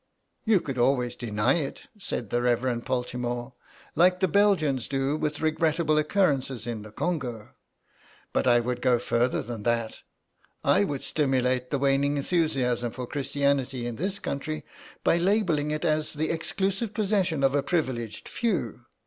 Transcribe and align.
"You 0.45 0.59
could 0.61 0.79
always 0.79 1.15
deny 1.15 1.57
it," 1.57 1.83
said 1.99 2.31
the 2.31 2.41
Rev. 2.41 2.83
Poltimore, 2.83 3.53
"like 3.93 4.19
the 4.19 4.27
Belgians 4.27 4.87
do 4.87 5.15
with 5.15 5.41
regrettable 5.41 5.95
occurrences 5.99 6.65
in 6.65 6.81
the 6.81 6.91
Congo. 6.91 7.49
But 8.33 8.47
I 8.47 8.61
would 8.61 8.81
go 8.81 8.97
further 8.97 9.43
than 9.43 9.61
that. 9.61 10.01
I 10.63 10.83
would 10.85 11.03
stimulate 11.03 11.69
the 11.69 11.77
waning 11.77 12.17
enthusiasm 12.17 12.91
for 12.91 13.05
Christianity 13.05 13.85
in 13.85 13.97
this 13.97 14.17
country 14.17 14.65
by 15.03 15.17
labelling 15.17 15.69
it 15.69 15.85
as 15.85 16.13
the 16.13 16.31
exclusive 16.31 16.95
possession 16.95 17.43
of 17.43 17.53
a 17.53 17.61
privileged 17.61 18.27
few. 18.27 18.87